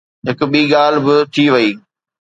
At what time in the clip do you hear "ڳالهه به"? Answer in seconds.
0.73-1.15